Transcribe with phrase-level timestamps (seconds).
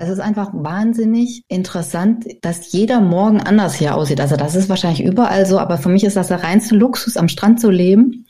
[0.00, 4.20] Es ist einfach wahnsinnig interessant, dass jeder Morgen anders hier aussieht.
[4.20, 7.26] Also das ist wahrscheinlich überall so, aber für mich ist das der reinste Luxus, am
[7.26, 8.24] Strand zu leben,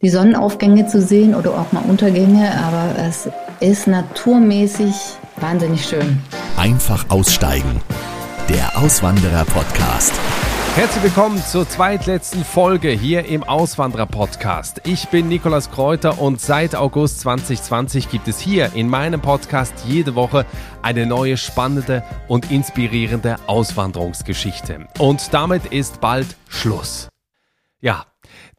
[0.00, 3.28] die Sonnenaufgänge zu sehen oder auch mal Untergänge, aber es
[3.60, 4.94] ist naturmäßig
[5.38, 6.22] wahnsinnig schön.
[6.56, 7.82] Einfach aussteigen.
[8.48, 10.14] Der Auswanderer-Podcast.
[10.76, 14.80] Herzlich willkommen zur zweitletzten Folge hier im Auswanderer-Podcast.
[14.84, 20.14] Ich bin Nikolas Kräuter und seit August 2020 gibt es hier in meinem Podcast jede
[20.14, 20.46] Woche
[20.80, 24.86] eine neue spannende und inspirierende Auswanderungsgeschichte.
[24.98, 27.08] Und damit ist bald Schluss.
[27.80, 28.06] Ja,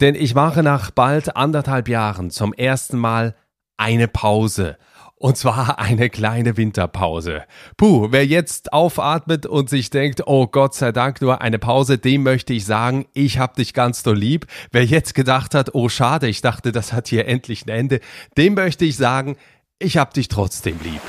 [0.01, 3.35] denn ich mache nach bald anderthalb Jahren zum ersten Mal
[3.77, 4.77] eine Pause.
[5.21, 7.43] Und zwar eine kleine Winterpause.
[7.77, 12.23] Puh, wer jetzt aufatmet und sich denkt, oh Gott sei Dank nur eine Pause, dem
[12.23, 14.47] möchte ich sagen, ich hab dich ganz so lieb.
[14.71, 17.99] Wer jetzt gedacht hat, oh schade, ich dachte, das hat hier endlich ein Ende,
[18.35, 19.37] dem möchte ich sagen,
[19.77, 21.01] ich hab dich trotzdem lieb.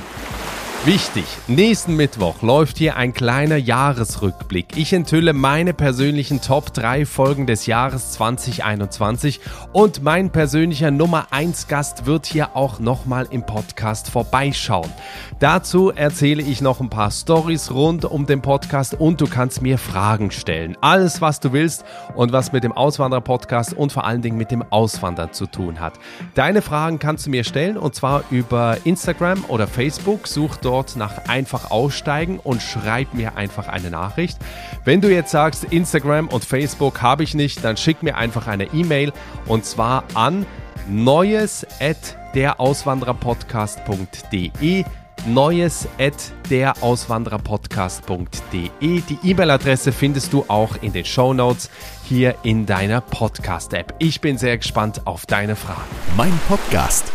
[0.84, 4.77] Wichtig, nächsten Mittwoch läuft hier ein kleiner Jahresrückblick.
[4.77, 9.39] Ich enthülle meine persönlichen Top 3 Folgen des Jahres 2021
[9.72, 14.91] und mein persönlicher Nummer 1 Gast wird hier auch nochmal im Podcast vorbeischauen.
[15.39, 19.78] Dazu erzähle ich noch ein paar Stories rund um den Podcast und du kannst mir
[19.78, 20.77] Fragen stellen.
[20.80, 21.84] Alles, was du willst
[22.17, 25.94] und was mit dem Auswanderer-Podcast und vor allen Dingen mit dem Auswandern zu tun hat.
[26.34, 30.27] Deine Fragen kannst du mir stellen und zwar über Instagram oder Facebook.
[30.27, 34.39] Such dort dort nach einfach aussteigen und schreib mir einfach eine Nachricht.
[34.87, 38.64] Wenn du jetzt sagst, Instagram und Facebook habe ich nicht, dann schick mir einfach eine
[38.73, 39.12] E-Mail
[39.47, 40.47] und zwar an
[40.89, 44.84] neues at derauswandererpodcast.de
[45.27, 46.14] neues at
[46.51, 48.70] derauswandererpodcast.de.
[48.81, 51.69] Die E-Mail-Adresse findest du auch in den Show Notes
[52.09, 53.95] hier in deiner Podcast-App.
[53.98, 55.83] Ich bin sehr gespannt auf deine Fragen.
[56.17, 57.12] Mein Podcast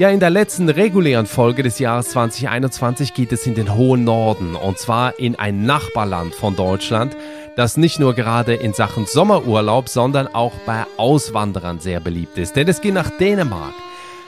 [0.00, 4.54] ja, in der letzten regulären Folge des Jahres 2021 geht es in den hohen Norden
[4.54, 7.14] und zwar in ein Nachbarland von Deutschland,
[7.54, 12.56] das nicht nur gerade in Sachen Sommerurlaub, sondern auch bei Auswanderern sehr beliebt ist.
[12.56, 13.74] Denn es geht nach Dänemark.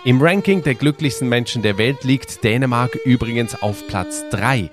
[0.05, 4.69] Im Ranking der glücklichsten Menschen der Welt liegt Dänemark übrigens auf Platz 3.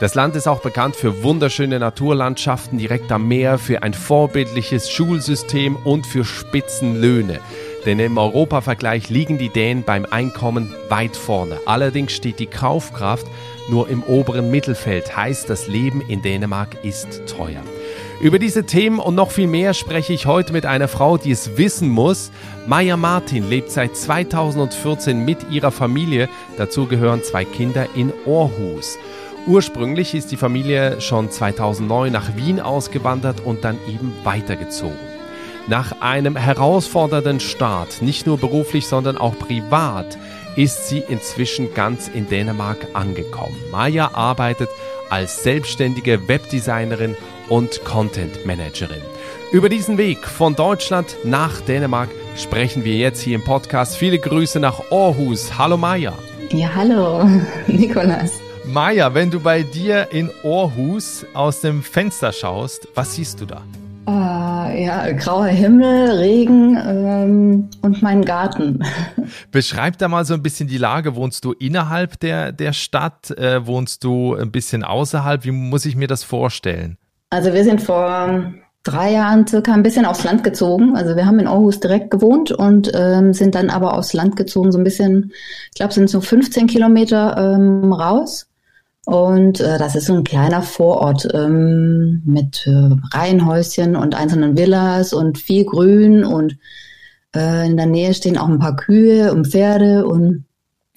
[0.00, 5.76] Das Land ist auch bekannt für wunderschöne Naturlandschaften direkt am Meer, für ein vorbildliches Schulsystem
[5.76, 7.40] und für Spitzenlöhne.
[7.84, 11.58] Denn im Europavergleich liegen die Dänen beim Einkommen weit vorne.
[11.66, 13.26] Allerdings steht die Kaufkraft
[13.68, 17.62] nur im oberen Mittelfeld, heißt das Leben in Dänemark ist teuer.
[18.20, 21.56] Über diese Themen und noch viel mehr spreche ich heute mit einer Frau, die es
[21.56, 22.30] wissen muss.
[22.68, 26.28] Maya Martin lebt seit 2014 mit ihrer Familie.
[26.56, 28.96] Dazu gehören zwei Kinder in Aarhus.
[29.48, 35.11] Ursprünglich ist die Familie schon 2009 nach Wien ausgewandert und dann eben weitergezogen.
[35.68, 40.18] Nach einem herausfordernden Start, nicht nur beruflich, sondern auch privat,
[40.56, 43.56] ist sie inzwischen ganz in Dänemark angekommen.
[43.70, 44.68] Maya arbeitet
[45.08, 47.16] als selbstständige Webdesignerin
[47.48, 49.02] und Content Managerin.
[49.52, 53.96] Über diesen Weg von Deutschland nach Dänemark sprechen wir jetzt hier im Podcast.
[53.96, 55.58] Viele Grüße nach Aarhus.
[55.58, 56.14] Hallo Maya.
[56.50, 57.24] Ja, hallo,
[57.68, 58.40] Nikolas.
[58.64, 63.62] Maya, wenn du bei dir in Aarhus aus dem Fenster schaust, was siehst du da?
[64.72, 68.84] Äh, ja, grauer Himmel, Regen ähm, und mein Garten.
[69.50, 71.14] Beschreib da mal so ein bisschen die Lage.
[71.14, 73.30] Wohnst du innerhalb der, der Stadt?
[73.32, 75.44] Äh, wohnst du ein bisschen außerhalb?
[75.44, 76.96] Wie muss ich mir das vorstellen?
[77.30, 80.96] Also wir sind vor drei Jahren circa ein bisschen aufs Land gezogen.
[80.96, 84.72] Also wir haben in Aarhus direkt gewohnt und ähm, sind dann aber aufs Land gezogen,
[84.72, 85.32] so ein bisschen,
[85.70, 88.48] ich glaube, sind so 15 Kilometer ähm, raus.
[89.04, 95.12] Und äh, das ist so ein kleiner Vorort ähm, mit äh, Reihenhäuschen und einzelnen Villas
[95.12, 96.56] und viel Grün und
[97.34, 100.44] äh, in der Nähe stehen auch ein paar Kühe und Pferde und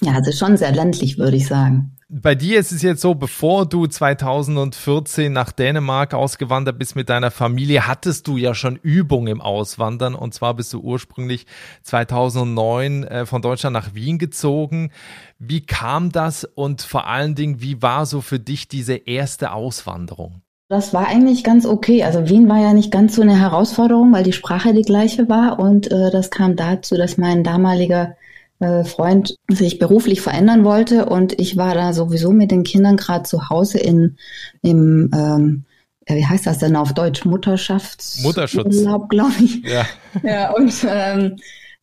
[0.01, 3.15] ja, es ist schon sehr ländlich, würde ich sagen bei dir ist es jetzt so,
[3.15, 9.25] bevor du 2014 nach Dänemark ausgewandert bist mit deiner Familie, hattest du ja schon Übung
[9.25, 10.13] im Auswandern.
[10.13, 11.47] Und zwar bist du ursprünglich
[11.81, 14.91] 2009 äh, von Deutschland nach Wien gezogen.
[15.39, 20.41] Wie kam das und vor allen Dingen, wie war so für dich diese erste Auswanderung?
[20.67, 22.03] Das war eigentlich ganz okay.
[22.03, 25.59] Also Wien war ja nicht ganz so eine Herausforderung, weil die Sprache die gleiche war.
[25.59, 28.15] Und äh, das kam dazu, dass mein damaliger
[28.59, 33.23] äh, Freund sich beruflich verändern wollte und ich war da sowieso mit den Kindern gerade
[33.23, 34.17] zu Hause in
[34.61, 35.65] im ähm,
[36.07, 39.85] wie heißt das denn auf Deutsch Mutterschafts Mutterschutz glaube ich ja
[40.23, 41.35] ja und ähm,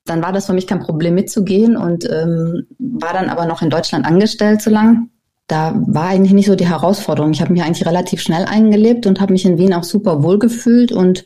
[0.04, 3.70] dann war das für mich kein Problem mitzugehen und ähm, war dann aber noch in
[3.70, 5.08] Deutschland angestellt so lang
[5.48, 9.20] da war eigentlich nicht so die Herausforderung ich habe mich eigentlich relativ schnell eingelebt und
[9.20, 11.24] habe mich in Wien auch super wohl gefühlt und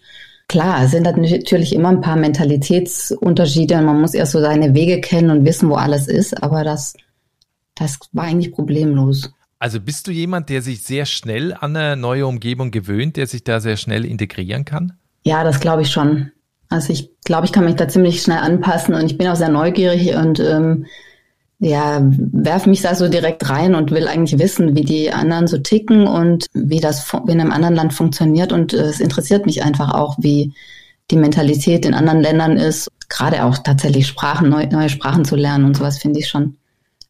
[0.48, 5.00] Klar, es sind natürlich immer ein paar Mentalitätsunterschiede und man muss erst so seine Wege
[5.00, 6.94] kennen und wissen, wo alles ist, aber das,
[7.74, 9.32] das war eigentlich problemlos.
[9.58, 13.42] Also bist du jemand, der sich sehr schnell an eine neue Umgebung gewöhnt, der sich
[13.42, 14.92] da sehr schnell integrieren kann?
[15.24, 16.30] Ja, das glaube ich schon.
[16.68, 19.48] Also ich glaube, ich kann mich da ziemlich schnell anpassen und ich bin auch sehr
[19.48, 20.86] neugierig und ähm,
[21.58, 25.58] ja, werf mich da so direkt rein und will eigentlich wissen, wie die anderen so
[25.58, 28.52] ticken und wie das in einem anderen Land funktioniert.
[28.52, 30.52] Und äh, es interessiert mich einfach auch, wie
[31.10, 32.88] die Mentalität in anderen Ländern ist.
[33.08, 36.56] Gerade auch tatsächlich Sprachen, neu, neue Sprachen zu lernen und sowas finde ich schon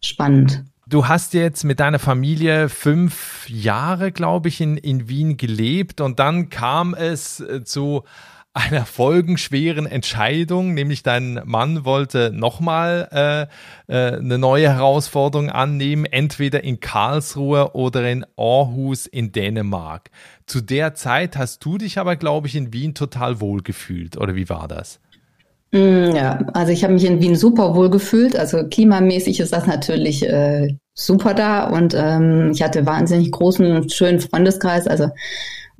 [0.00, 0.62] spannend.
[0.86, 6.20] Du hast jetzt mit deiner Familie fünf Jahre, glaube ich, in, in Wien gelebt und
[6.20, 8.04] dann kam es äh, zu
[8.56, 13.48] einer folgenschweren Entscheidung, nämlich dein Mann wollte nochmal
[13.88, 20.10] äh, äh, eine neue Herausforderung annehmen, entweder in Karlsruhe oder in Aarhus in Dänemark.
[20.46, 24.34] Zu der Zeit hast du dich aber, glaube ich, in Wien total wohl gefühlt, oder
[24.34, 25.00] wie war das?
[25.72, 28.36] Mm, ja, also ich habe mich in Wien super wohl gefühlt.
[28.36, 34.20] Also klimamäßig ist das natürlich äh, super da und ähm, ich hatte wahnsinnig großen, schönen
[34.20, 34.86] Freundeskreis.
[34.86, 35.10] Also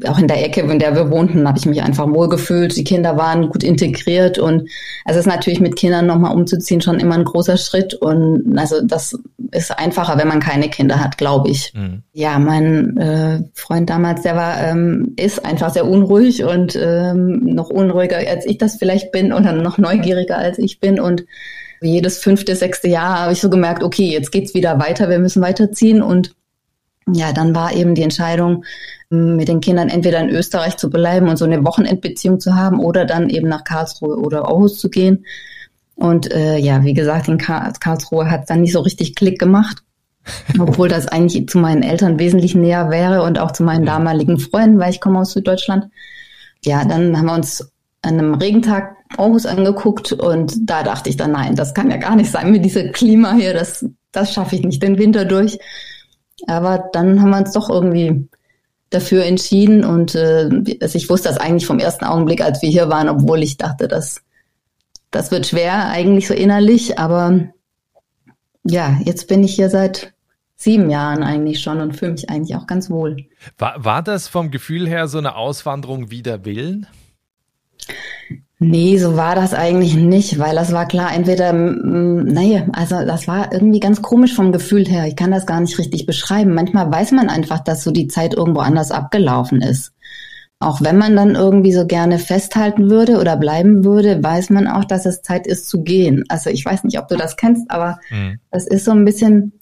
[0.05, 2.77] auch in der Ecke, in der wir wohnten, habe ich mich einfach wohl gefühlt.
[2.77, 4.69] Die Kinder waren gut integriert und
[5.07, 9.19] es ist natürlich mit Kindern nochmal umzuziehen schon immer ein großer Schritt und also das
[9.53, 11.73] ist einfacher, wenn man keine Kinder hat, glaube ich.
[11.75, 12.03] Mhm.
[12.13, 17.71] Ja, mein äh, Freund damals, der war ähm, ist einfach sehr unruhig und ähm, noch
[17.71, 21.25] unruhiger als ich das vielleicht bin oder noch neugieriger als ich bin und
[21.81, 25.43] jedes fünfte, sechste Jahr habe ich so gemerkt, okay, jetzt geht's wieder weiter, wir müssen
[25.43, 26.35] weiterziehen und
[27.13, 28.65] ja, dann war eben die Entscheidung,
[29.09, 33.05] mit den Kindern entweder in Österreich zu bleiben und so eine Wochenendbeziehung zu haben oder
[33.05, 35.25] dann eben nach Karlsruhe oder Aarhus zu gehen.
[35.95, 39.39] Und äh, ja, wie gesagt, in Kar Karlsruhe hat es dann nicht so richtig Klick
[39.39, 39.85] gemacht,
[40.59, 44.81] obwohl das eigentlich zu meinen Eltern wesentlich näher wäre und auch zu meinen damaligen Freunden,
[44.81, 45.87] weil ich komme aus Süddeutschland.
[46.65, 47.71] Ja, dann haben wir uns
[48.03, 52.17] an einem Regentag Aarhus angeguckt und da dachte ich dann, nein, das kann ja gar
[52.17, 55.59] nicht sein mit diesem Klima hier, das, das schaffe ich nicht den Winter durch.
[56.47, 58.29] Aber dann haben wir uns doch irgendwie
[58.91, 60.49] dafür entschieden und äh,
[60.81, 63.89] also ich wusste das eigentlich vom ersten Augenblick, als wir hier waren, obwohl ich dachte,
[63.89, 64.23] dass
[65.11, 67.49] das wird schwer eigentlich so innerlich, aber
[68.65, 70.15] ja, jetzt bin ich hier seit
[70.57, 73.17] sieben Jahren eigentlich schon und fühle mich eigentlich auch ganz wohl.
[73.59, 76.87] War, war das vom Gefühl her so eine Auswanderung wider Willen?
[78.59, 83.53] Nee, so war das eigentlich nicht, weil das war klar, entweder, naja, also das war
[83.53, 85.07] irgendwie ganz komisch vom Gefühl her.
[85.07, 86.55] Ich kann das gar nicht richtig beschreiben.
[86.55, 89.93] Manchmal weiß man einfach, dass so die Zeit irgendwo anders abgelaufen ist.
[90.59, 94.87] Auch wenn man dann irgendwie so gerne festhalten würde oder bleiben würde, weiß man auch,
[94.87, 96.25] dass es Zeit ist zu gehen.
[96.29, 98.39] Also ich weiß nicht, ob du das kennst, aber mhm.
[98.51, 99.53] das ist so ein bisschen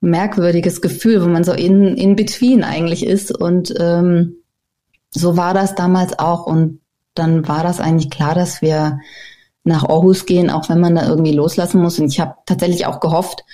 [0.00, 3.30] merkwürdiges Gefühl, wo man so in, in between eigentlich ist.
[3.36, 4.36] Und ähm,
[5.10, 6.46] so war das damals auch.
[6.46, 6.80] Und
[7.18, 9.00] dann war das eigentlich klar, dass wir
[9.64, 11.98] nach Aarhus gehen, auch wenn man da irgendwie loslassen muss.
[11.98, 13.44] Und ich habe tatsächlich auch gehofft,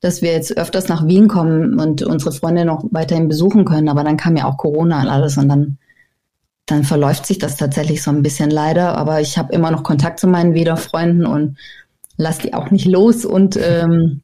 [0.00, 3.88] dass wir jetzt öfters nach Wien kommen und unsere Freunde noch weiterhin besuchen können.
[3.88, 5.78] Aber dann kam ja auch Corona und alles und dann,
[6.66, 8.96] dann verläuft sich das tatsächlich so ein bisschen leider.
[8.96, 11.56] Aber ich habe immer noch Kontakt zu meinen Wiederfreunden und
[12.16, 13.24] lass die auch nicht los.
[13.24, 14.22] Und ähm,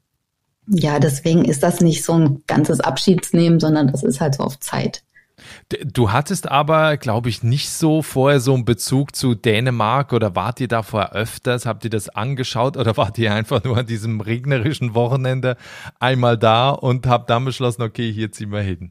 [0.67, 4.61] ja, deswegen ist das nicht so ein ganzes Abschiedsnehmen, sondern das ist halt so auf
[4.61, 5.02] Zeit.
[5.85, 10.61] Du hattest aber, glaube ich, nicht so vorher so einen Bezug zu Dänemark oder wart
[10.61, 11.65] ihr da vorher öfters?
[11.65, 15.57] Habt ihr das angeschaut oder wart ihr einfach nur an diesem regnerischen Wochenende
[16.01, 18.91] einmal da und habt dann beschlossen, okay, hier ziehen wir hin?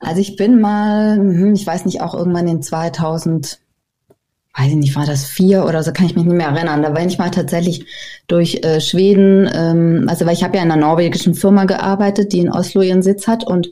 [0.00, 3.58] Also ich bin mal, hm, ich weiß nicht, auch irgendwann in 2000,
[4.56, 6.82] weiß ich nicht, war das vier oder so, kann ich mich nicht mehr erinnern.
[6.82, 7.86] Da war ich mal tatsächlich
[8.26, 12.40] durch äh, Schweden, ähm, also weil ich habe ja in einer norwegischen Firma gearbeitet, die
[12.40, 13.70] in Oslo ihren Sitz hat und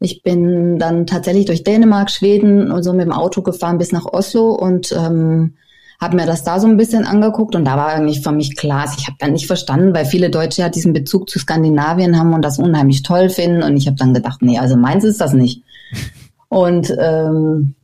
[0.00, 4.06] ich bin dann tatsächlich durch Dänemark, Schweden und so mit dem Auto gefahren bis nach
[4.06, 5.54] Oslo und ähm,
[6.00, 8.84] habe mir das da so ein bisschen angeguckt und da war eigentlich für mich klar,
[8.96, 12.42] ich habe dann nicht verstanden, weil viele Deutsche ja diesen Bezug zu Skandinavien haben und
[12.42, 15.62] das unheimlich toll finden und ich habe dann gedacht, nee, also meins ist das nicht.
[16.50, 17.74] Und ähm,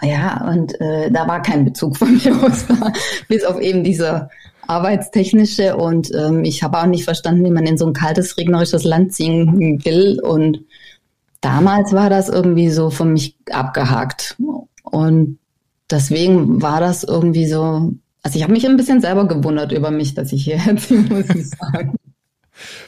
[0.00, 2.64] ja, und äh, da war kein Bezug von mir aus,
[3.28, 4.28] bis auf eben diese
[4.68, 8.84] arbeitstechnische und ähm, ich habe auch nicht verstanden, wie man in so ein kaltes, regnerisches
[8.84, 10.60] Land ziehen will und
[11.42, 14.36] damals war das irgendwie so für mich abgehakt.
[14.82, 15.38] Und
[15.90, 20.14] deswegen war das irgendwie so, also ich habe mich ein bisschen selber gewundert über mich,
[20.14, 21.96] dass ich hierher ziehe, muss ich sagen.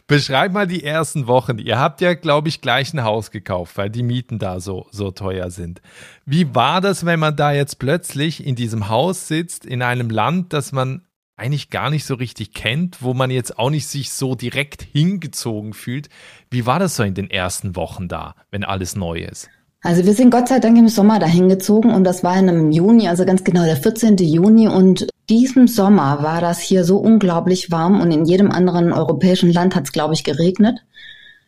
[0.06, 1.58] Beschreib mal die ersten Wochen.
[1.58, 5.10] Ihr habt ja, glaube ich, gleich ein Haus gekauft, weil die Mieten da so, so
[5.10, 5.80] teuer sind.
[6.24, 10.52] Wie war das, wenn man da jetzt plötzlich in diesem Haus sitzt, in einem Land,
[10.52, 11.02] das man
[11.36, 15.72] eigentlich gar nicht so richtig kennt, wo man jetzt auch nicht sich so direkt hingezogen
[15.72, 16.08] fühlt.
[16.50, 19.48] Wie war das so in den ersten Wochen da, wenn alles neu ist?
[19.82, 22.70] Also wir sind Gott sei Dank im Sommer dahin gezogen und das war in einem
[22.70, 24.16] Juni, also ganz genau der 14.
[24.16, 29.52] Juni und diesem Sommer war das hier so unglaublich warm und in jedem anderen europäischen
[29.52, 30.78] Land hat es, glaube ich, geregnet.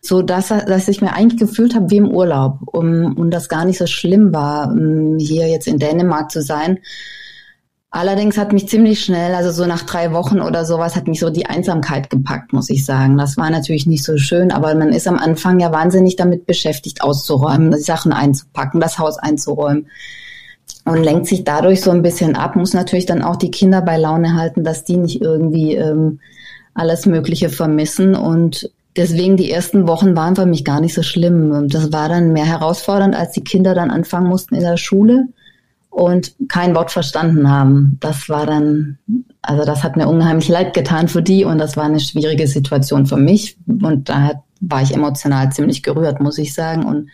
[0.02, 3.64] so dass, dass ich mir eigentlich gefühlt habe wie im Urlaub um, und das gar
[3.64, 6.78] nicht so schlimm war, um hier jetzt in Dänemark zu sein.
[7.97, 11.31] Allerdings hat mich ziemlich schnell, also so nach drei Wochen oder sowas, hat mich so
[11.31, 13.17] die Einsamkeit gepackt, muss ich sagen.
[13.17, 17.00] Das war natürlich nicht so schön, aber man ist am Anfang ja wahnsinnig damit beschäftigt,
[17.00, 19.87] auszuräumen, die Sachen einzupacken, das Haus einzuräumen
[20.85, 23.97] und lenkt sich dadurch so ein bisschen ab, muss natürlich dann auch die Kinder bei
[23.97, 26.21] Laune halten, dass die nicht irgendwie ähm,
[26.75, 31.67] alles Mögliche vermissen und deswegen die ersten Wochen waren für mich gar nicht so schlimm.
[31.71, 35.29] Das war dann mehr herausfordernd, als die Kinder dann anfangen mussten in der Schule
[35.97, 37.97] und kein Wort verstanden haben.
[38.00, 38.99] Das war dann,
[39.41, 43.07] also das hat mir unheimlich leid getan für die und das war eine schwierige Situation
[43.07, 47.09] für mich und da war ich emotional ziemlich gerührt, muss ich sagen und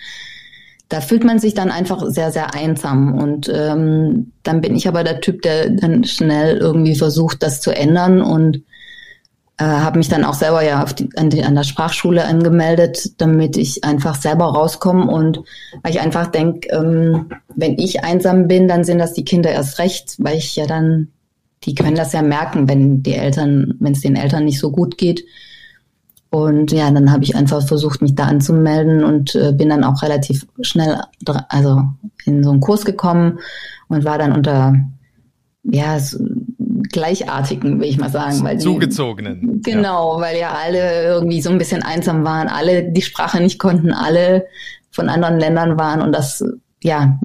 [0.89, 3.15] da fühlt man sich dann einfach sehr, sehr einsam.
[3.15, 7.71] Und ähm, dann bin ich aber der Typ, der dann schnell irgendwie versucht, das zu
[7.71, 8.63] ändern und
[9.63, 13.57] äh, habe mich dann auch selber ja die, an, die, an der Sprachschule angemeldet, damit
[13.57, 15.41] ich einfach selber rauskomme und
[15.83, 19.79] weil ich einfach denke, ähm, wenn ich einsam bin, dann sind das die Kinder erst
[19.79, 21.09] recht, weil ich ja dann,
[21.63, 24.99] die können das ja merken, wenn die Eltern, wenn es den Eltern nicht so gut
[24.99, 25.25] geht.
[26.31, 30.03] Und ja, dann habe ich einfach versucht, mich da anzumelden und äh, bin dann auch
[30.03, 30.99] relativ schnell,
[31.49, 31.83] also
[32.25, 33.39] in so einen Kurs gekommen
[33.89, 34.75] und war dann unter
[35.65, 36.19] ja so
[36.91, 39.63] gleichartigen, will ich mal sagen, weil die, zugezogenen.
[39.63, 40.23] Genau, ja.
[40.23, 44.47] weil ja alle irgendwie so ein bisschen einsam waren, alle die Sprache nicht konnten, alle
[44.91, 46.45] von anderen Ländern waren und das
[46.83, 47.19] ja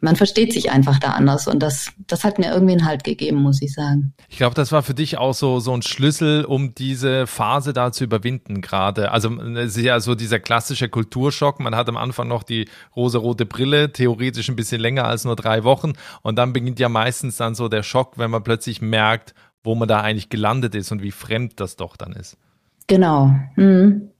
[0.00, 3.42] man versteht sich einfach da anders und das, das hat mir irgendwie einen Halt gegeben,
[3.42, 4.14] muss ich sagen.
[4.28, 7.92] Ich glaube, das war für dich auch so, so ein Schlüssel, um diese Phase da
[7.92, 9.12] zu überwinden gerade.
[9.12, 11.60] Also es ist ja so dieser klassische Kulturschock.
[11.60, 15.64] Man hat am Anfang noch die rosa-rote Brille, theoretisch ein bisschen länger als nur drei
[15.64, 15.92] Wochen
[16.22, 19.88] und dann beginnt ja meistens dann so der Schock, wenn man plötzlich merkt, wo man
[19.88, 22.38] da eigentlich gelandet ist und wie fremd das doch dann ist.
[22.86, 23.34] Genau.
[23.56, 24.10] Mhm.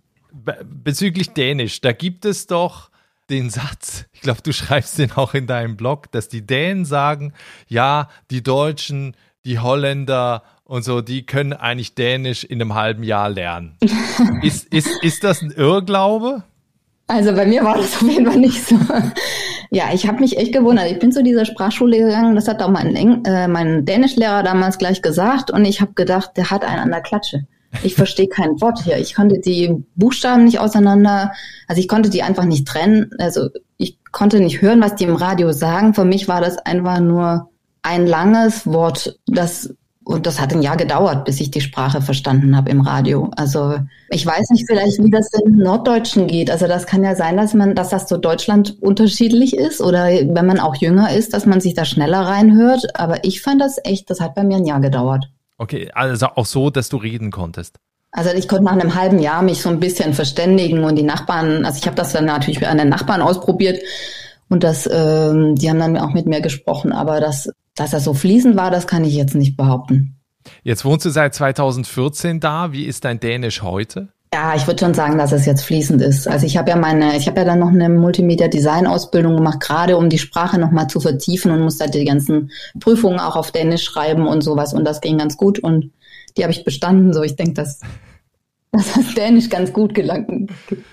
[0.64, 2.89] Bezüglich Dänisch, da gibt es doch
[3.30, 7.32] den Satz, ich glaube, du schreibst den auch in deinem Blog, dass die Dänen sagen,
[7.68, 13.30] ja, die Deutschen, die Holländer und so, die können eigentlich Dänisch in einem halben Jahr
[13.30, 13.76] lernen.
[14.42, 16.42] ist, ist, ist das ein Irrglaube?
[17.06, 18.78] Also bei mir war das auf jeden Fall nicht so.
[19.72, 20.90] Ja, ich habe mich echt gewundert.
[20.90, 24.78] Ich bin zu dieser Sprachschule gegangen, das hat auch mein, Eng äh, mein Dänischlehrer damals
[24.78, 27.46] gleich gesagt und ich habe gedacht, der hat einen an der Klatsche.
[27.82, 28.98] Ich verstehe kein Wort hier.
[28.98, 31.32] Ich konnte die Buchstaben nicht auseinander,
[31.68, 33.10] also ich konnte die einfach nicht trennen.
[33.18, 35.94] Also ich konnte nicht hören, was die im Radio sagen.
[35.94, 37.48] Für mich war das einfach nur
[37.82, 42.56] ein langes Wort, das und das hat ein Jahr gedauert, bis ich die Sprache verstanden
[42.56, 43.30] habe im Radio.
[43.36, 43.76] Also
[44.08, 46.50] ich weiß nicht vielleicht, wie das in Norddeutschen geht.
[46.50, 50.46] Also das kann ja sein, dass man, dass das so Deutschland unterschiedlich ist oder wenn
[50.46, 52.98] man auch jünger ist, dass man sich da schneller reinhört.
[52.98, 55.30] Aber ich fand das echt, das hat bei mir ein Jahr gedauert.
[55.60, 57.76] Okay, also auch so, dass du reden konntest.
[58.12, 61.66] Also ich konnte nach einem halben Jahr mich so ein bisschen verständigen und die Nachbarn,
[61.66, 63.78] also ich habe das dann natürlich an den Nachbarn ausprobiert
[64.48, 68.14] und das, ähm, die haben dann auch mit mir gesprochen, aber das, dass das so
[68.14, 70.16] fließend war, das kann ich jetzt nicht behaupten.
[70.62, 72.72] Jetzt wohnst du seit 2014 da.
[72.72, 74.08] Wie ist dein Dänisch heute?
[74.32, 76.28] Ja, ich würde schon sagen, dass es jetzt fließend ist.
[76.28, 79.58] Also ich habe ja meine, ich habe ja dann noch eine Multimedia Design Ausbildung gemacht,
[79.58, 83.50] gerade um die Sprache nochmal zu vertiefen und musste halt die ganzen Prüfungen auch auf
[83.50, 85.90] Dänisch schreiben und sowas und das ging ganz gut und
[86.36, 87.12] die habe ich bestanden.
[87.12, 87.80] So, ich denke, dass
[88.72, 90.50] dass das Dänisch ganz gut gelangt,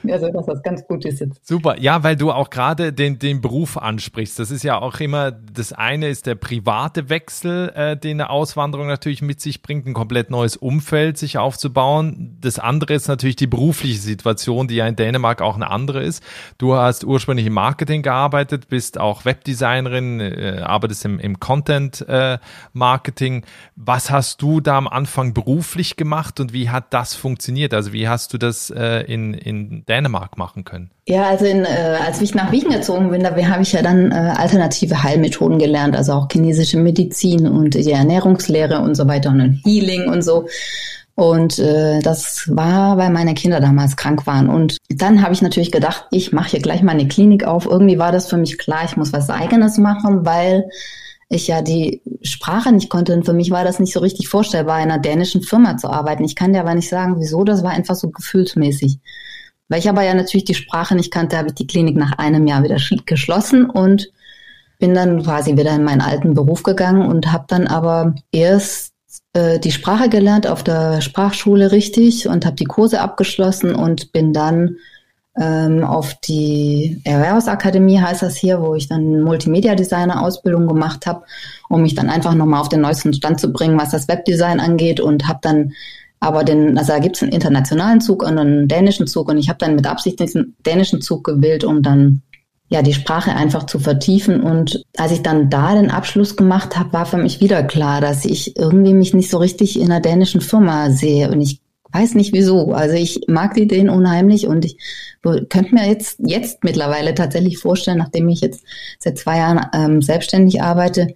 [0.10, 1.46] also dass das ganz gut ist jetzt.
[1.46, 4.40] Super, ja, weil du auch gerade den, den Beruf ansprichst.
[4.40, 8.88] Das ist ja auch immer, das eine ist der private Wechsel, äh, den eine Auswanderung
[8.88, 12.38] natürlich mit sich bringt, ein komplett neues Umfeld sich aufzubauen.
[12.42, 16.24] Das andere ist natürlich die berufliche Situation, die ja in Dänemark auch eine andere ist.
[16.58, 22.40] Du hast ursprünglich im Marketing gearbeitet, bist auch Webdesignerin, äh, arbeitest im, im Content äh.
[23.76, 27.67] Was hast du da am Anfang beruflich gemacht und wie hat das funktioniert?
[27.68, 27.74] Funktioniert?
[27.74, 30.92] Also wie hast du das äh, in, in Dänemark machen können?
[31.08, 34.12] Ja, also in, äh, als ich nach Wien gezogen bin, da habe ich ja dann
[34.12, 39.62] äh, alternative Heilmethoden gelernt, also auch chinesische Medizin und die Ernährungslehre und so weiter und
[39.64, 40.48] Healing und so.
[41.16, 44.50] Und äh, das war, weil meine Kinder damals krank waren.
[44.50, 47.66] Und dann habe ich natürlich gedacht, ich mache hier gleich mal eine Klinik auf.
[47.66, 50.66] Irgendwie war das für mich klar, ich muss was eigenes machen, weil
[51.30, 53.14] ich ja die Sprache nicht konnte.
[53.14, 56.24] Und für mich war das nicht so richtig vorstellbar, in einer dänischen Firma zu arbeiten.
[56.24, 57.44] Ich kann dir aber nicht sagen, wieso.
[57.44, 59.00] Das war einfach so gefühlsmäßig.
[59.70, 62.48] Weil ich aber ja natürlich die Sprache nicht kannte, habe ich die Klinik nach einem
[62.48, 64.10] Jahr wieder geschlossen und
[64.80, 68.94] bin dann quasi wieder in meinen alten Beruf gegangen und habe dann aber erst
[69.34, 74.34] äh, die Sprache gelernt auf der Sprachschule richtig und habe die Kurse abgeschlossen und bin
[74.34, 74.78] dann
[75.40, 81.24] ähm, auf die Erwerbsakademie heißt das hier, wo ich dann Multimedia-Designer-Ausbildung gemacht habe,
[81.70, 85.00] um mich dann einfach nochmal auf den neuesten Stand zu bringen, was das Webdesign angeht
[85.00, 85.74] und habe dann
[86.20, 89.50] Aber den, also da gibt es einen internationalen Zug und einen dänischen Zug und ich
[89.50, 92.24] habe dann mit Absicht diesen dänischen Zug gewählt, um dann
[92.70, 94.42] ja die Sprache einfach zu vertiefen.
[94.42, 98.26] Und als ich dann da den Abschluss gemacht habe, war für mich wieder klar, dass
[98.26, 101.30] ich irgendwie mich nicht so richtig in einer dänischen Firma sehe.
[101.30, 102.74] Und ich weiß nicht wieso.
[102.74, 104.78] Also ich mag die Ideen unheimlich und ich
[105.22, 108.64] könnte mir jetzt, jetzt mittlerweile tatsächlich vorstellen, nachdem ich jetzt
[109.00, 111.16] seit zwei Jahren ähm, selbstständig arbeite,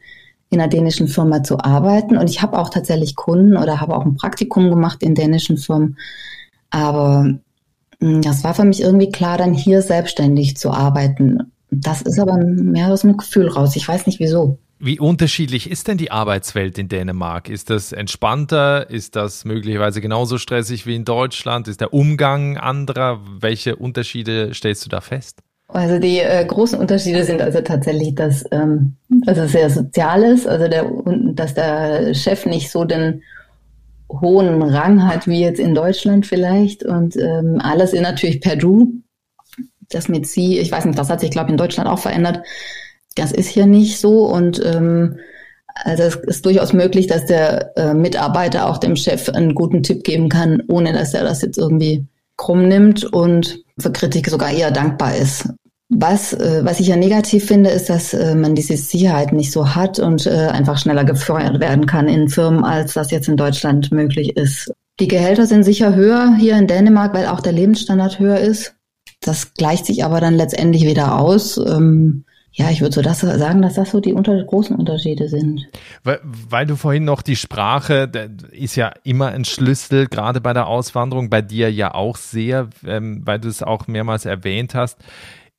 [0.49, 2.17] in einer dänischen Firma zu arbeiten.
[2.17, 5.97] Und ich habe auch tatsächlich Kunden oder habe auch ein Praktikum gemacht in dänischen Firmen.
[6.69, 7.39] Aber
[7.99, 11.51] hm, das war für mich irgendwie klar, dann hier selbstständig zu arbeiten.
[11.69, 13.77] Das ist aber mehr aus dem Gefühl raus.
[13.77, 14.57] Ich weiß nicht wieso.
[14.83, 17.49] Wie unterschiedlich ist denn die Arbeitswelt in Dänemark?
[17.49, 18.89] Ist das entspannter?
[18.89, 21.67] Ist das möglicherweise genauso stressig wie in Deutschland?
[21.67, 23.21] Ist der Umgang anderer?
[23.39, 25.37] Welche Unterschiede stellst du da fest?
[25.67, 28.95] Also die äh, großen Unterschiede sind also tatsächlich, dass, ähm,
[29.27, 30.91] es sehr sozial ist, also der,
[31.35, 33.21] dass der Chef nicht so den
[34.09, 38.93] hohen Rang hat wie jetzt in Deutschland vielleicht und ähm, alles ist natürlich per Du.
[39.89, 42.39] Das mit Sie, ich weiß nicht, das hat sich glaube ich in Deutschland auch verändert
[43.15, 45.17] das ist hier nicht so und ähm,
[45.83, 50.03] also es ist durchaus möglich, dass der äh, Mitarbeiter auch dem Chef einen guten Tipp
[50.03, 52.05] geben kann, ohne dass er das jetzt irgendwie
[52.37, 55.49] krumm nimmt und für Kritik sogar eher dankbar ist.
[55.89, 59.75] Was, äh, was ich ja negativ finde, ist, dass äh, man diese Sicherheit nicht so
[59.75, 63.91] hat und äh, einfach schneller gefeuert werden kann in Firmen, als das jetzt in Deutschland
[63.91, 64.71] möglich ist.
[64.99, 68.75] Die Gehälter sind sicher höher hier in Dänemark, weil auch der Lebensstandard höher ist.
[69.19, 71.57] Das gleicht sich aber dann letztendlich wieder aus.
[71.57, 75.69] Ähm, ja, ich würde so das sagen, dass das so die unter großen Unterschiede sind.
[76.03, 78.11] Weil, weil du vorhin noch die Sprache,
[78.51, 83.21] ist ja immer ein Schlüssel, gerade bei der Auswanderung, bei dir ja auch sehr, ähm,
[83.25, 84.97] weil du es auch mehrmals erwähnt hast.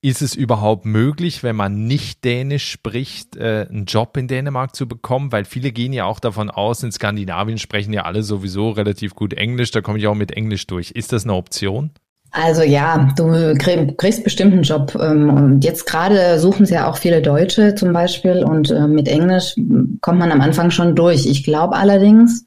[0.04, 4.86] Ist es überhaupt möglich, wenn man nicht Dänisch spricht, äh, einen Job in Dänemark zu
[4.86, 5.32] bekommen?
[5.32, 9.32] Weil viele gehen ja auch davon aus, in Skandinavien sprechen ja alle sowieso relativ gut
[9.32, 10.90] Englisch, da komme ich auch mit Englisch durch.
[10.90, 11.92] Ist das eine Option?
[12.32, 14.98] Also ja, du kriegst bestimmt einen Job.
[15.00, 19.06] Ähm, und jetzt gerade suchen sie ja auch viele Deutsche zum Beispiel und äh, mit
[19.06, 19.54] Englisch
[20.00, 21.26] kommt man am Anfang schon durch.
[21.26, 22.46] Ich glaube allerdings,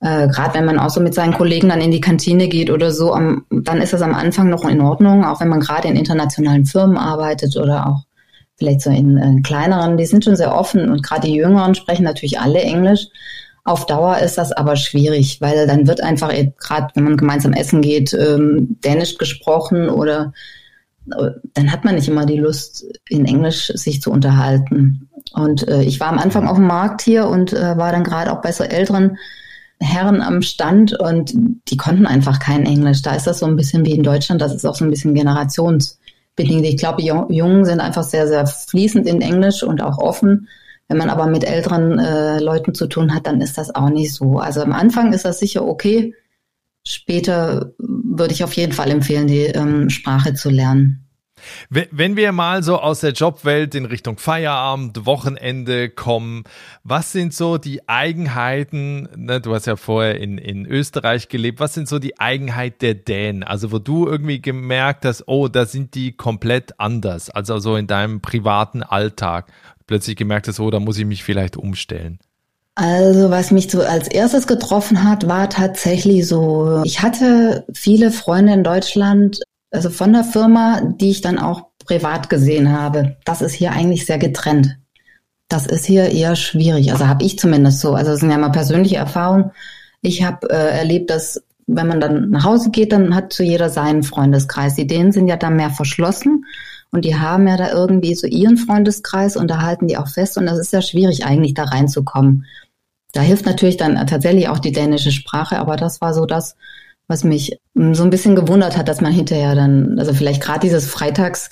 [0.00, 2.90] äh, gerade wenn man auch so mit seinen Kollegen dann in die Kantine geht oder
[2.90, 3.14] so,
[3.50, 6.96] dann ist das am Anfang noch in Ordnung, auch wenn man gerade in internationalen Firmen
[6.96, 8.04] arbeitet oder auch
[8.56, 12.04] vielleicht so in, in kleineren, die sind schon sehr offen und gerade die Jüngeren sprechen
[12.04, 13.06] natürlich alle Englisch.
[13.64, 17.82] Auf Dauer ist das aber schwierig, weil dann wird einfach, gerade wenn man gemeinsam essen
[17.82, 20.32] geht, ähm, Dänisch gesprochen oder
[21.10, 25.08] äh, dann hat man nicht immer die Lust, in Englisch sich zu unterhalten.
[25.32, 28.32] Und äh, ich war am Anfang auf dem Markt hier und äh, war dann gerade
[28.32, 29.18] auch bei so älteren
[29.80, 31.32] Herren am Stand und
[31.68, 33.02] die konnten einfach kein Englisch.
[33.02, 35.14] Da ist das so ein bisschen wie in Deutschland, das ist auch so ein bisschen
[35.14, 36.66] generationsbedingt.
[36.66, 40.48] Ich glaube, Jungen sind einfach sehr, sehr fließend in Englisch und auch offen.
[40.90, 44.12] Wenn man aber mit älteren äh, Leuten zu tun hat, dann ist das auch nicht
[44.12, 44.38] so.
[44.38, 46.14] Also am Anfang ist das sicher okay.
[46.84, 51.06] Später würde ich auf jeden Fall empfehlen, die ähm, Sprache zu lernen.
[51.68, 56.44] Wenn wir mal so aus der Jobwelt in Richtung Feierabend, Wochenende kommen,
[56.84, 61.74] was sind so die Eigenheiten, ne, du hast ja vorher in, in Österreich gelebt, was
[61.74, 63.42] sind so die Eigenheiten der Dänen?
[63.42, 67.86] Also wo du irgendwie gemerkt hast, oh, da sind die komplett anders, also so in
[67.86, 69.46] deinem privaten Alltag
[69.90, 72.20] plötzlich gemerkt hast, oh, da muss ich mich vielleicht umstellen?
[72.76, 78.52] Also was mich so als erstes getroffen hat, war tatsächlich so, ich hatte viele Freunde
[78.52, 79.40] in Deutschland,
[79.72, 83.16] also von der Firma, die ich dann auch privat gesehen habe.
[83.24, 84.78] Das ist hier eigentlich sehr getrennt.
[85.48, 86.92] Das ist hier eher schwierig.
[86.92, 87.94] Also habe ich zumindest so.
[87.94, 89.50] Also das sind ja mal persönliche Erfahrungen.
[90.02, 93.68] Ich habe äh, erlebt, dass wenn man dann nach Hause geht, dann hat zu jeder
[93.70, 94.76] seinen Freundeskreis.
[94.76, 96.44] Die denen sind ja dann mehr verschlossen
[96.92, 100.36] und die haben ja da irgendwie so ihren Freundeskreis und da halten die auch fest.
[100.36, 102.46] Und das ist ja schwierig, eigentlich da reinzukommen.
[103.12, 106.56] Da hilft natürlich dann tatsächlich auch die dänische Sprache, aber das war so das,
[107.06, 110.86] was mich so ein bisschen gewundert hat, dass man hinterher dann, also vielleicht gerade dieses
[110.86, 111.50] Freitags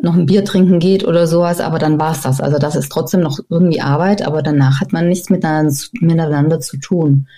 [0.00, 2.40] noch ein Bier trinken geht oder sowas, aber dann war's das.
[2.40, 6.76] Also das ist trotzdem noch irgendwie Arbeit, aber danach hat man nichts miteinander, miteinander zu
[6.76, 7.28] tun.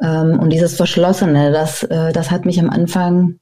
[0.00, 3.38] Ähm, und dieses Verschlossene, das, äh, das hat mich am Anfang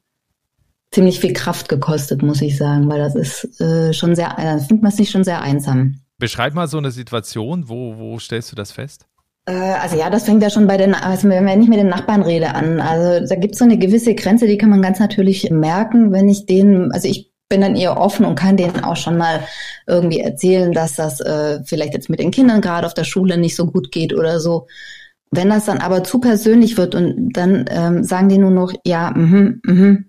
[0.94, 4.82] ziemlich viel Kraft gekostet, muss ich sagen, weil das ist äh, schon sehr, äh, findet
[4.82, 5.96] man sich schon sehr einsam.
[6.18, 9.06] Beschreib mal so eine Situation, wo, wo stellst du das fest?
[9.46, 12.22] Äh, also ja, das fängt ja schon bei den, also wenn ich mit den Nachbarn
[12.22, 12.80] rede an.
[12.80, 16.28] Also da gibt es so eine gewisse Grenze, die kann man ganz natürlich merken, wenn
[16.28, 19.40] ich denen, also ich bin dann eher offen und kann denen auch schon mal
[19.86, 23.56] irgendwie erzählen, dass das äh, vielleicht jetzt mit den Kindern gerade auf der Schule nicht
[23.56, 24.66] so gut geht oder so.
[25.30, 29.10] Wenn das dann aber zu persönlich wird und dann ähm, sagen die nur noch, ja,
[29.10, 30.06] mhm, mhm,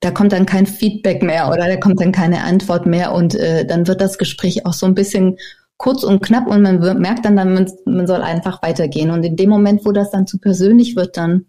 [0.00, 3.66] da kommt dann kein Feedback mehr oder da kommt dann keine Antwort mehr und äh,
[3.66, 5.38] dann wird das Gespräch auch so ein bisschen
[5.76, 9.10] kurz und knapp und man merkt dann, dann man, man soll einfach weitergehen.
[9.10, 11.46] Und in dem Moment, wo das dann zu persönlich wird, dann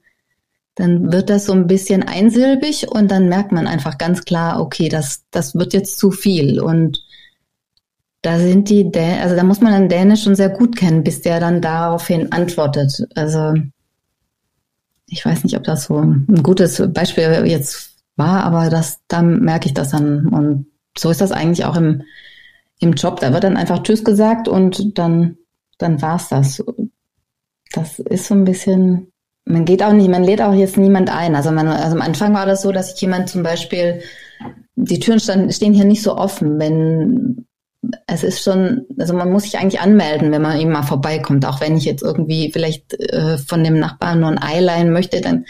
[0.79, 4.87] dann wird das so ein bisschen einsilbig und dann merkt man einfach ganz klar, okay,
[4.87, 6.61] das, das wird jetzt zu viel.
[6.61, 7.03] Und
[8.21, 11.21] da sind die, Dä also da muss man dann Dänisch schon sehr gut kennen, bis
[11.21, 13.05] der dann daraufhin antwortet.
[13.15, 13.55] Also
[15.07, 17.88] ich weiß nicht, ob das so ein gutes Beispiel jetzt
[18.19, 20.27] war, aber das, da merke ich das dann.
[20.27, 22.03] Und so ist das eigentlich auch im,
[22.79, 23.19] im Job.
[23.19, 25.37] Da wird dann einfach Tschüss gesagt und dann,
[25.79, 26.63] dann war's das.
[27.71, 29.11] Das ist so ein bisschen,
[29.45, 31.35] man geht auch nicht, man lädt auch jetzt niemand ein.
[31.35, 34.01] Also, man, also am Anfang war das so, dass ich jemand zum Beispiel,
[34.75, 37.45] die Türen stand, stehen hier nicht so offen, wenn
[38.07, 41.45] es ist schon, also man muss sich eigentlich anmelden, wenn man eben mal vorbeikommt.
[41.45, 45.21] Auch wenn ich jetzt irgendwie vielleicht äh, von dem Nachbarn nur ein Ei leihen möchte,
[45.21, 45.45] dann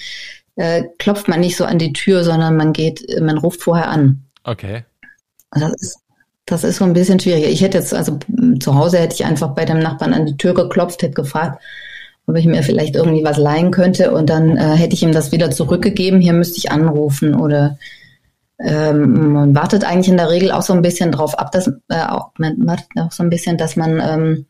[0.59, 4.25] äh, klopft man nicht so an die Tür, sondern man geht, man ruft vorher an.
[4.43, 4.83] Okay.
[5.51, 5.99] Das ist,
[6.45, 7.45] das ist so ein bisschen schwierig.
[7.45, 8.19] Ich hätte jetzt, also
[8.59, 11.63] zu Hause hätte ich einfach bei dem Nachbarn an die Tür geklopft, hätte gefragt,
[12.27, 15.31] ob ich mir vielleicht irgendwie was leihen könnte und dann äh, hätte ich ihm das
[15.31, 16.19] wieder zurückgegeben.
[16.19, 17.77] Hier müsste ich anrufen oder
[18.59, 22.03] ähm, man wartet eigentlich in der Regel auch so ein bisschen drauf ab, dass äh,
[22.05, 24.45] auch, man wartet auch so ein bisschen, dass man ähm,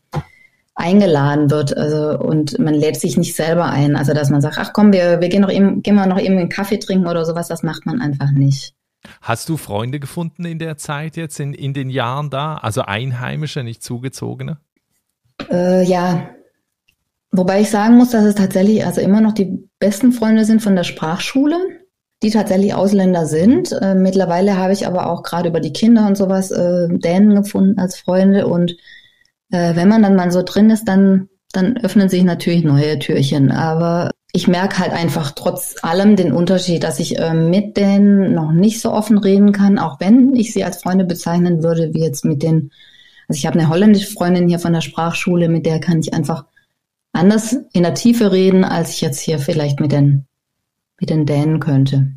[0.80, 3.96] eingeladen wird also, und man lädt sich nicht selber ein.
[3.96, 6.38] Also dass man sagt, ach komm, wir, wir gehen noch eben, gehen wir noch eben
[6.38, 8.74] einen Kaffee trinken oder sowas, das macht man einfach nicht.
[9.22, 12.56] Hast du Freunde gefunden in der Zeit jetzt, in, in den Jahren da?
[12.56, 14.58] Also Einheimische, nicht Zugezogene?
[15.50, 16.30] Äh, ja,
[17.32, 20.74] Wobei ich sagen muss, dass es tatsächlich also immer noch die besten Freunde sind von
[20.74, 21.56] der Sprachschule,
[22.22, 23.72] die tatsächlich Ausländer sind.
[23.72, 27.78] Äh, mittlerweile habe ich aber auch gerade über die Kinder und sowas äh, Dänen gefunden
[27.78, 28.48] als Freunde.
[28.48, 28.76] Und
[29.50, 33.50] äh, wenn man dann mal so drin ist, dann, dann öffnen sich natürlich neue Türchen.
[33.50, 38.52] Aber ich merke halt einfach trotz allem den Unterschied, dass ich äh, mit denen noch
[38.52, 42.24] nicht so offen reden kann, auch wenn ich sie als Freunde bezeichnen würde, wie jetzt
[42.24, 42.70] mit den,
[43.28, 46.44] also ich habe eine holländische Freundin hier von der Sprachschule, mit der kann ich einfach
[47.12, 50.26] anders in der Tiefe reden, als ich jetzt hier vielleicht mit den,
[51.00, 52.12] mit den Dänen könnte.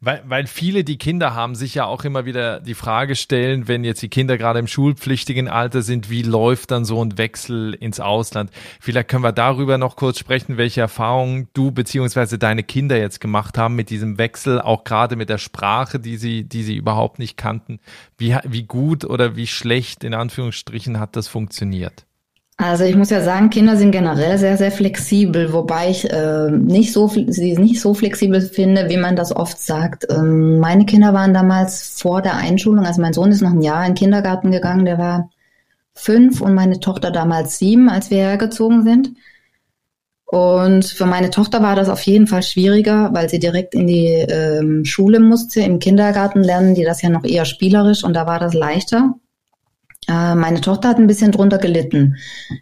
[0.00, 3.84] Weil, weil viele, die Kinder haben, sich ja auch immer wieder die Frage stellen, wenn
[3.84, 8.00] jetzt die Kinder gerade im schulpflichtigen Alter sind, wie läuft dann so ein Wechsel ins
[8.00, 8.50] Ausland?
[8.80, 13.58] Vielleicht können wir darüber noch kurz sprechen, welche Erfahrungen du beziehungsweise deine Kinder jetzt gemacht
[13.58, 17.36] haben mit diesem Wechsel, auch gerade mit der Sprache, die sie, die sie überhaupt nicht
[17.36, 17.78] kannten.
[18.18, 22.06] Wie, wie gut oder wie schlecht in Anführungsstrichen hat das funktioniert?
[22.62, 26.92] Also ich muss ja sagen, Kinder sind generell sehr, sehr flexibel, wobei ich äh, nicht
[26.92, 30.06] so sie nicht so flexibel finde, wie man das oft sagt.
[30.08, 33.84] Ähm, meine Kinder waren damals vor der Einschulung, also mein Sohn ist noch ein Jahr
[33.84, 35.30] in den Kindergarten gegangen, der war
[35.92, 39.10] fünf und meine Tochter damals sieben, als wir hergezogen sind.
[40.24, 44.06] Und für meine Tochter war das auf jeden Fall schwieriger, weil sie direkt in die
[44.06, 45.62] ähm, Schule musste.
[45.62, 49.16] Im Kindergarten lernen die das ja noch eher spielerisch und da war das leichter.
[50.12, 52.16] Äh, meine Tochter hat ein bisschen drunter gelitten,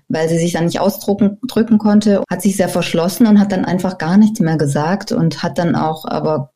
[0.09, 3.65] weil sie sich dann nicht ausdrücken drücken konnte, hat sich sehr verschlossen und hat dann
[3.65, 6.53] einfach gar nichts mehr gesagt und hat dann auch aber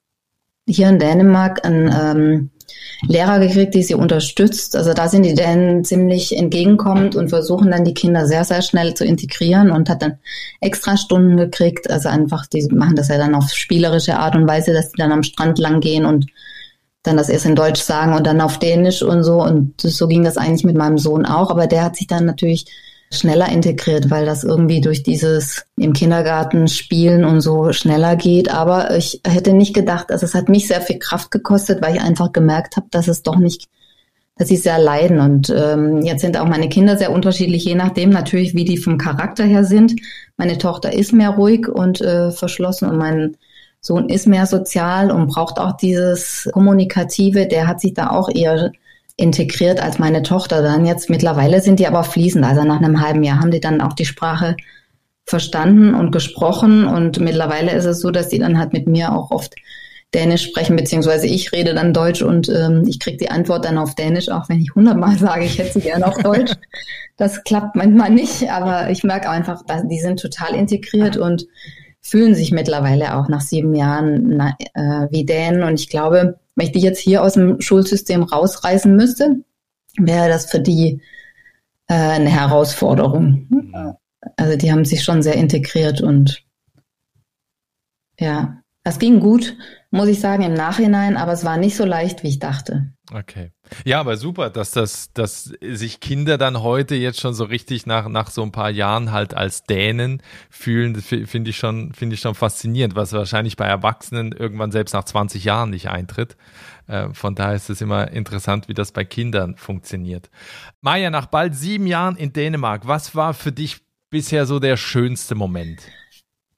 [0.67, 2.51] hier in Dänemark einen ähm,
[3.07, 4.77] Lehrer gekriegt, die sie unterstützt.
[4.77, 8.95] Also da sind die Dänen ziemlich entgegenkommend und versuchen dann die Kinder sehr, sehr schnell
[8.95, 10.19] zu integrieren und hat dann
[10.61, 11.91] extra Stunden gekriegt.
[11.91, 15.13] Also einfach, die machen das ja dann auf spielerische Art und Weise, dass die dann
[15.13, 16.27] am Strand lang gehen und
[17.05, 19.43] dann das erst in Deutsch sagen und dann auf Dänisch und so.
[19.43, 21.51] Und so ging das eigentlich mit meinem Sohn auch.
[21.51, 22.67] Aber der hat sich dann natürlich
[23.11, 28.51] schneller integriert, weil das irgendwie durch dieses im Kindergarten spielen und so schneller geht.
[28.51, 32.01] Aber ich hätte nicht gedacht, also es hat mich sehr viel Kraft gekostet, weil ich
[32.01, 33.69] einfach gemerkt habe, dass es doch nicht,
[34.37, 35.21] dass sie sehr leiden.
[35.21, 38.97] Und ähm, jetzt sind auch meine Kinder sehr unterschiedlich, je nachdem natürlich, wie die vom
[38.97, 39.95] Charakter her sind.
[40.39, 43.37] Meine Tochter ist mehr ruhig und äh, verschlossen und mein
[43.85, 47.47] Sohn ist mehr sozial und braucht auch dieses Kommunikative.
[47.47, 48.73] Der hat sich da auch eher
[49.19, 50.87] integriert als meine Tochter dann.
[50.87, 52.47] Jetzt mittlerweile sind die aber fließend.
[52.47, 54.57] Also nach einem halben Jahr haben die dann auch die Sprache
[55.27, 56.87] verstanden und gesprochen.
[56.87, 59.55] Und mittlerweile ist es so, dass die dann halt mit mir auch oft
[60.15, 63.97] Dänisch sprechen, beziehungsweise ich rede dann Deutsch und ähm, ich kriege die Antwort dann auf
[63.97, 66.53] Dänisch, auch wenn ich hundertmal sage, ich hätte sie gerne auf Deutsch.
[67.19, 71.47] Das klappt manchmal nicht, aber ich merke einfach, die sind total integriert und
[72.05, 75.63] fühlen sich mittlerweile auch nach sieben Jahren na, äh, wie Dänen.
[75.63, 79.37] Und ich glaube, wenn ich die jetzt hier aus dem Schulsystem rausreißen müsste,
[79.99, 81.01] wäre das für die
[81.89, 83.49] äh, eine Herausforderung.
[84.37, 86.43] Also die haben sich schon sehr integriert und
[88.19, 89.57] ja, das ging gut,
[89.91, 92.94] muss ich sagen, im Nachhinein, aber es war nicht so leicht, wie ich dachte.
[93.15, 93.53] Okay.
[93.85, 98.09] Ja, aber super, dass das, dass sich Kinder dann heute jetzt schon so richtig nach,
[98.09, 102.35] nach so ein paar Jahren halt als Dänen fühlen, finde ich schon, finde ich schon
[102.35, 106.37] faszinierend, was wahrscheinlich bei Erwachsenen irgendwann selbst nach 20 Jahren nicht eintritt.
[106.89, 110.29] Äh, von daher ist es immer interessant, wie das bei Kindern funktioniert.
[110.81, 113.79] Maja, nach bald sieben Jahren in Dänemark, was war für dich
[114.11, 115.83] bisher so der schönste Moment?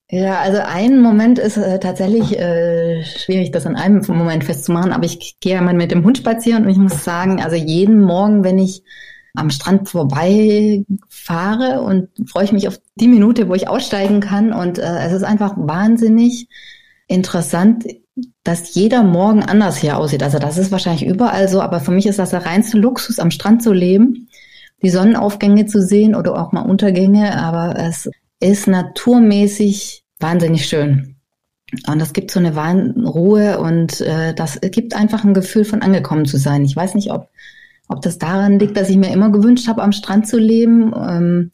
[0.08, 5.04] Ja, also ein Moment ist äh, tatsächlich äh, schwierig, das in einem Moment festzumachen, aber
[5.04, 8.58] ich gehe einmal mit dem Hund spazieren und ich muss sagen, also jeden Morgen, wenn
[8.58, 8.84] ich
[9.34, 14.78] am Strand vorbeifahre und freue ich mich auf die Minute, wo ich aussteigen kann und
[14.78, 16.48] äh, es ist einfach wahnsinnig
[17.08, 17.84] interessant,
[18.44, 20.22] dass jeder Morgen anders hier aussieht.
[20.22, 23.32] Also das ist wahrscheinlich überall so, aber für mich ist das der reinste Luxus, am
[23.32, 24.28] Strand zu leben,
[24.82, 28.08] die Sonnenaufgänge zu sehen oder auch mal Untergänge, aber es
[28.40, 31.16] ist naturmäßig wahnsinnig schön.
[31.88, 32.54] Und das gibt so eine
[33.04, 36.64] Ruhe und äh, das gibt einfach ein Gefühl von angekommen zu sein.
[36.64, 37.28] Ich weiß nicht, ob,
[37.88, 40.94] ob das daran liegt, dass ich mir immer gewünscht habe, am Strand zu leben.
[40.96, 41.50] Ähm,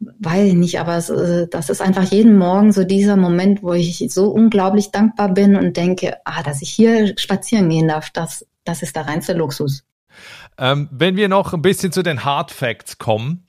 [0.00, 3.72] weiß ich nicht, aber es, äh, das ist einfach jeden Morgen so dieser Moment, wo
[3.72, 8.46] ich so unglaublich dankbar bin und denke, ah, dass ich hier spazieren gehen darf, das,
[8.64, 9.84] das ist der reinste Luxus.
[10.58, 13.47] Ähm, wenn wir noch ein bisschen zu den Hard Facts kommen,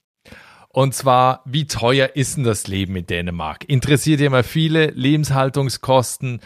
[0.72, 3.68] und zwar, wie teuer ist denn das Leben in Dänemark?
[3.68, 6.42] Interessiert ja mal viele Lebenshaltungskosten,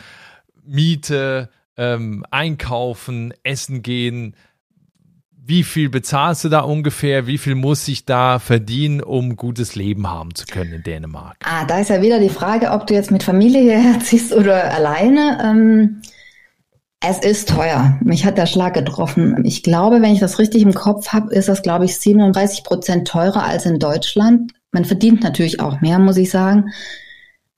[0.66, 4.36] Miete, ähm, Einkaufen, Essen gehen.
[5.46, 7.28] Wie viel bezahlst du da ungefähr?
[7.28, 11.36] Wie viel muss ich da verdienen, um gutes Leben haben zu können in Dänemark?
[11.44, 14.74] Ah, da ist ja wieder die Frage, ob du jetzt mit Familie hierher ziehst oder
[14.74, 15.40] alleine.
[15.44, 16.02] Ähm,
[17.06, 18.00] es ist teuer.
[18.02, 19.44] Mich hat der Schlag getroffen.
[19.44, 23.08] Ich glaube, wenn ich das richtig im Kopf habe, ist das, glaube ich, 37 Prozent
[23.08, 24.54] teurer als in Deutschland.
[24.72, 26.72] Man verdient natürlich auch mehr, muss ich sagen.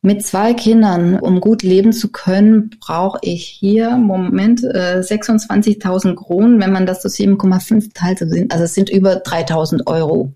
[0.02, 6.60] Mit zwei Kindern, um gut leben zu können, brauche ich hier, Moment, äh, 26.000 Kronen.
[6.60, 10.34] Wenn man das zu 7,5 teilt, also es sind über 3.000 Euro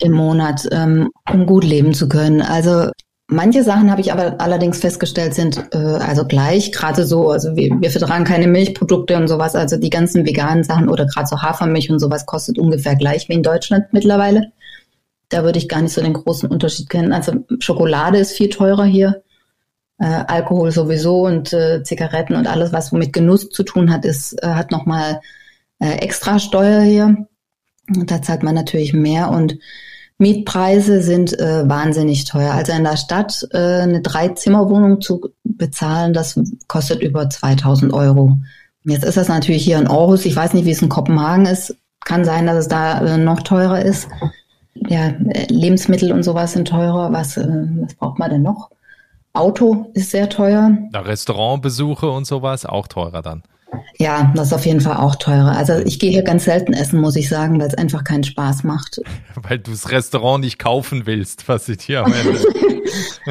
[0.00, 2.40] im Monat, ähm, um gut leben zu können.
[2.40, 2.90] Also
[3.30, 7.76] Manche Sachen habe ich aber allerdings festgestellt, sind äh, also gleich, gerade so, also wir,
[7.78, 11.90] wir vertragen keine Milchprodukte und sowas, also die ganzen veganen Sachen oder gerade so Hafermilch
[11.90, 14.52] und sowas kostet ungefähr gleich wie in Deutschland mittlerweile.
[15.28, 17.12] Da würde ich gar nicht so den großen Unterschied kennen.
[17.12, 19.22] Also Schokolade ist viel teurer hier,
[19.98, 24.42] äh, Alkohol sowieso und äh, Zigaretten und alles, was mit Genuss zu tun hat, ist,
[24.42, 25.20] äh, hat nochmal
[25.80, 27.26] äh, extra Steuer hier.
[27.94, 29.58] Und da zahlt man natürlich mehr und
[30.18, 32.52] Mietpreise sind äh, wahnsinnig teuer.
[32.52, 38.36] Also in der Stadt äh, eine Dreizimmerwohnung zu bezahlen, das kostet über 2000 Euro.
[38.84, 40.24] Jetzt ist das natürlich hier in Aarhus.
[40.24, 41.76] Ich weiß nicht, wie es in Kopenhagen ist.
[42.04, 44.08] Kann sein, dass es da äh, noch teurer ist.
[44.74, 47.12] Ja, äh, Lebensmittel und sowas sind teurer.
[47.12, 47.46] Was, äh,
[47.80, 48.70] was braucht man denn noch?
[49.34, 50.76] Auto ist sehr teuer.
[50.92, 53.42] Ja, Restaurantbesuche und sowas auch teurer dann.
[53.98, 55.56] Ja, das ist auf jeden Fall auch teurer.
[55.56, 58.64] Also ich gehe hier ganz selten essen, muss ich sagen, weil es einfach keinen Spaß
[58.64, 59.00] macht.
[59.42, 62.40] Weil du das Restaurant nicht kaufen willst, was ich hier am Ende.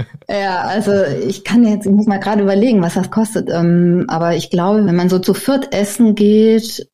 [0.29, 3.49] ja, also ich kann jetzt, ich muss mal gerade überlegen, was das kostet.
[3.49, 6.87] Ähm, aber ich glaube, wenn man so zu viert essen geht,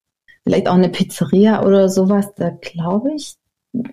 [0.43, 3.35] vielleicht auch eine Pizzeria oder sowas, da glaube ich,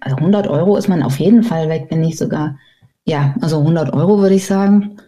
[0.01, 2.59] also 100 Euro ist man auf jeden Fall weg, wenn nicht sogar,
[3.05, 4.99] ja, also 100 Euro würde ich sagen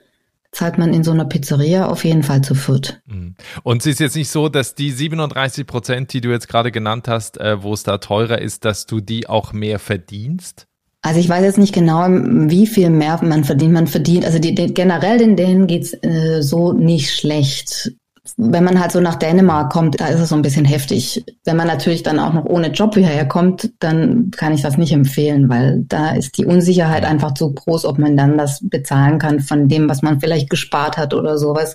[0.53, 3.01] zahlt man in so einer Pizzeria auf jeden Fall zu viert.
[3.07, 3.35] Mhm.
[3.63, 7.09] Und es ist jetzt nicht so, dass die 37 Prozent, die du jetzt gerade genannt
[7.09, 10.67] hast, äh, wo es da teurer ist, dass du die auch mehr verdienst?
[11.01, 13.73] Also ich weiß jetzt nicht genau, wie viel mehr man verdient.
[13.73, 17.93] Man verdient, also die, die, generell in denen geht's äh, so nicht schlecht
[18.37, 21.25] wenn man halt so nach Dänemark kommt, da ist es so ein bisschen heftig.
[21.45, 24.93] Wenn man natürlich dann auch noch ohne Job hierher kommt, dann kann ich das nicht
[24.93, 29.41] empfehlen, weil da ist die Unsicherheit einfach zu groß, ob man dann das bezahlen kann
[29.41, 31.75] von dem, was man vielleicht gespart hat oder sowas.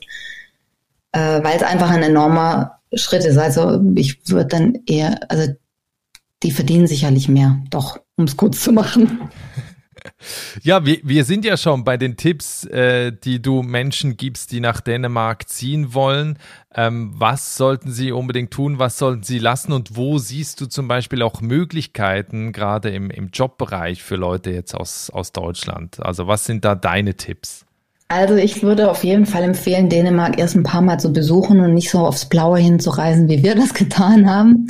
[1.12, 3.38] Äh, weil es einfach ein enormer Schritt ist.
[3.38, 5.52] Also ich würde dann eher, also
[6.44, 9.30] die verdienen sicherlich mehr, doch, um es kurz zu machen.
[10.64, 14.60] Ja, wir, wir sind ja schon bei den Tipps, äh, die du Menschen gibst, die
[14.60, 16.38] nach Dänemark ziehen wollen.
[16.74, 18.80] Ähm, was sollten sie unbedingt tun?
[18.80, 19.72] Was sollten sie lassen?
[19.72, 24.76] Und wo siehst du zum Beispiel auch Möglichkeiten, gerade im, im Jobbereich für Leute jetzt
[24.76, 26.04] aus, aus Deutschland?
[26.04, 27.66] Also was sind da deine Tipps?
[28.10, 31.74] Also ich würde auf jeden Fall empfehlen, Dänemark erst ein paar Mal zu besuchen und
[31.74, 34.68] nicht so aufs Blaue hinzureisen, wie wir das getan haben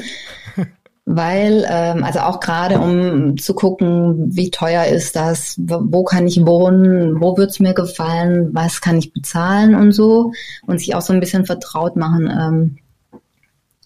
[1.10, 6.46] weil, ähm, also auch gerade um zu gucken, wie teuer ist das, wo kann ich
[6.46, 10.34] wohnen, wo wird's mir gefallen, was kann ich bezahlen und so.
[10.66, 12.30] Und sich auch so ein bisschen vertraut machen,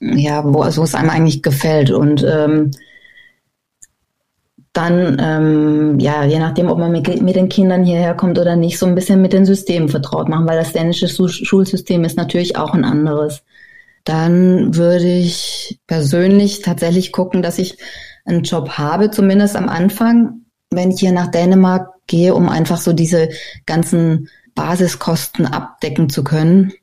[0.01, 1.91] ähm, ja, wo also es einem eigentlich gefällt.
[1.91, 2.71] Und ähm,
[4.73, 8.79] dann, ähm, ja, je nachdem, ob man mit, mit den Kindern hierher kommt oder nicht,
[8.79, 12.73] so ein bisschen mit den Systemen vertraut machen, weil das dänische Schulsystem ist natürlich auch
[12.73, 13.43] ein anderes
[14.03, 17.77] dann würde ich persönlich tatsächlich gucken, dass ich
[18.25, 22.93] einen Job habe, zumindest am Anfang, wenn ich hier nach Dänemark gehe, um einfach so
[22.93, 23.29] diese
[23.65, 26.73] ganzen Basiskosten abdecken zu können.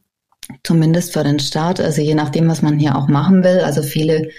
[0.64, 3.60] Zumindest für den Start, also je nachdem, was man hier auch machen will.
[3.60, 4.30] Also viele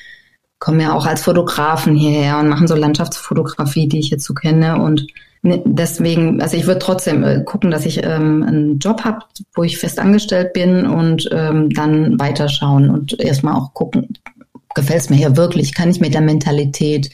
[0.60, 4.82] kommen ja auch als Fotografen hierher und machen so Landschaftsfotografie, die ich jetzt so kenne.
[4.82, 5.08] Und
[5.41, 9.19] ne, deswegen, also ich würde trotzdem äh, gucken, dass ich ähm, einen Job habe,
[9.54, 14.10] wo ich fest angestellt bin und ähm, dann weiterschauen und erstmal auch gucken,
[14.76, 17.10] gefällt es mir hier wirklich, kann ich mit der Mentalität,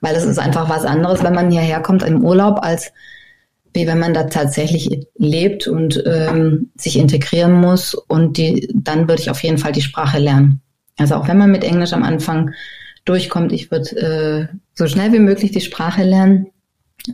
[0.00, 2.92] weil es ist einfach was anderes, wenn man hierher kommt im Urlaub, als
[3.72, 7.94] wie wenn man da tatsächlich lebt und ähm, sich integrieren muss.
[7.94, 10.60] Und die, dann würde ich auf jeden Fall die Sprache lernen.
[10.96, 12.52] Also auch wenn man mit Englisch am Anfang
[13.04, 16.48] durchkommt, ich würde äh, so schnell wie möglich die Sprache lernen,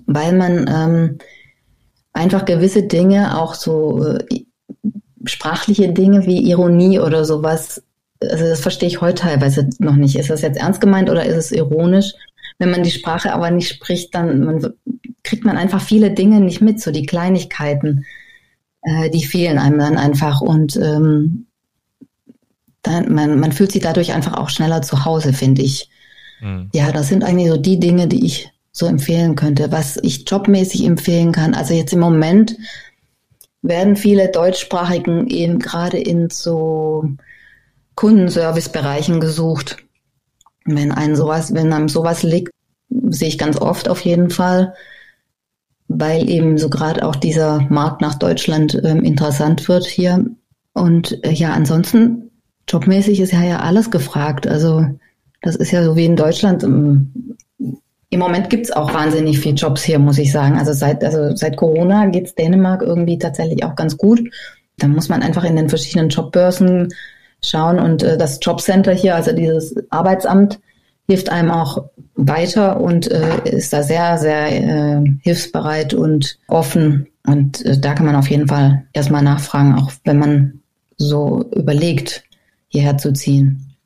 [0.06, 1.18] weil man ähm,
[2.12, 4.24] einfach gewisse Dinge, auch so äh,
[5.24, 7.82] sprachliche Dinge wie Ironie oder sowas,
[8.20, 10.16] also das verstehe ich heute teilweise noch nicht.
[10.16, 12.12] Ist das jetzt ernst gemeint oder ist es ironisch?
[12.58, 14.72] Wenn man die Sprache aber nicht spricht, dann man,
[15.22, 18.06] kriegt man einfach viele Dinge nicht mit, so die Kleinigkeiten,
[18.82, 20.40] äh, die fehlen einem dann einfach.
[20.40, 21.45] Und ähm,
[22.86, 25.90] dann, man, man fühlt sich dadurch einfach auch schneller zu Hause, finde ich.
[26.40, 26.70] Mhm.
[26.72, 30.84] Ja, das sind eigentlich so die Dinge, die ich so empfehlen könnte, was ich jobmäßig
[30.84, 31.54] empfehlen kann.
[31.54, 32.56] Also jetzt im Moment
[33.62, 37.08] werden viele Deutschsprachigen eben gerade in so
[37.94, 39.78] Kundenservicebereichen gesucht.
[40.66, 42.50] Wenn einem sowas, wenn einem sowas liegt,
[43.08, 44.74] sehe ich ganz oft auf jeden Fall,
[45.88, 50.26] weil eben so gerade auch dieser Markt nach Deutschland ähm, interessant wird hier.
[50.74, 52.25] Und äh, ja, ansonsten
[52.68, 54.46] jobmäßig ist ja ja alles gefragt.
[54.46, 54.84] Also
[55.42, 56.62] das ist ja so wie in Deutschland.
[56.64, 57.36] Ähm,
[58.10, 60.58] Im Moment gibt's auch wahnsinnig viele Jobs hier, muss ich sagen.
[60.58, 64.20] Also seit, also seit Corona geht's Dänemark irgendwie tatsächlich auch ganz gut.
[64.78, 66.88] Da muss man einfach in den verschiedenen Jobbörsen
[67.42, 70.58] schauen und äh, das Jobcenter hier, also dieses Arbeitsamt,
[71.08, 71.84] hilft einem auch
[72.16, 77.06] weiter und äh, ist da sehr, sehr äh, hilfsbereit und offen.
[77.26, 80.60] Und äh, da kann man auf jeden Fall erstmal nachfragen, auch wenn man
[80.96, 82.24] so überlegt,
[82.68, 83.76] hierher zu ziehen.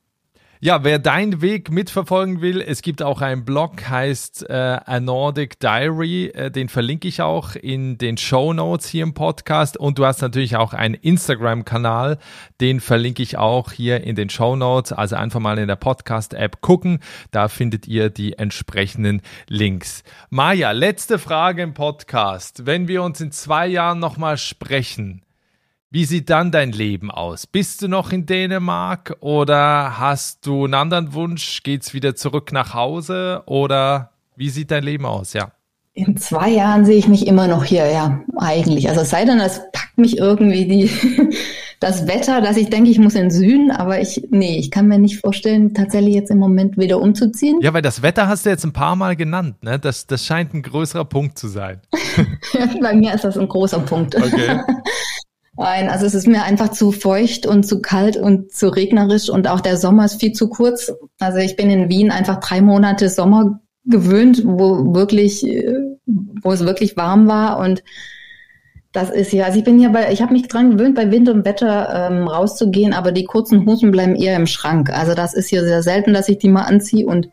[0.63, 5.59] Ja, wer deinen Weg mitverfolgen will, es gibt auch einen Blog, heißt äh, A Nordic
[5.59, 10.05] Diary, äh, den verlinke ich auch in den Show Notes hier im Podcast und du
[10.05, 12.19] hast natürlich auch einen Instagram-Kanal,
[12.61, 16.61] den verlinke ich auch hier in den Show Notes, also einfach mal in der Podcast-App
[16.61, 16.99] gucken,
[17.31, 20.03] da findet ihr die entsprechenden Links.
[20.29, 22.67] Maja, letzte Frage im Podcast.
[22.67, 25.23] Wenn wir uns in zwei Jahren nochmal sprechen,
[25.93, 27.49] wie sieht dann dein Leben aus?
[27.49, 31.65] Bist du noch in Dänemark oder hast du einen anderen Wunsch?
[31.65, 35.33] Geht's wieder zurück nach Hause oder wie sieht dein Leben aus?
[35.33, 35.51] Ja.
[35.93, 38.89] In zwei Jahren sehe ich mich immer noch hier, ja, eigentlich.
[38.89, 40.91] Also es sei denn, es packt mich irgendwie die,
[41.81, 44.87] das Wetter, dass ich denke, ich muss in den Süden, aber ich, nee, ich kann
[44.87, 47.59] mir nicht vorstellen, tatsächlich jetzt im Moment wieder umzuziehen.
[47.63, 49.81] Ja, weil das Wetter hast du jetzt ein paar Mal genannt, ne?
[49.81, 51.81] Das, das scheint ein größerer Punkt zu sein.
[52.81, 54.15] Bei mir ist das ein großer Punkt.
[54.15, 54.61] Okay.
[55.61, 59.47] Nein, also es ist mir einfach zu feucht und zu kalt und zu regnerisch und
[59.47, 60.91] auch der Sommer ist viel zu kurz.
[61.19, 65.45] Also ich bin in Wien einfach drei Monate Sommer gewöhnt, wo wirklich,
[66.07, 67.85] wo es wirklich warm war und
[68.93, 71.29] das ist ja, also ich bin hier bei, ich habe mich dran gewöhnt, bei Wind
[71.29, 74.89] und Wetter ähm, rauszugehen, aber die kurzen Hosen bleiben eher im Schrank.
[74.89, 77.29] Also das ist hier sehr selten, dass ich die mal anziehe und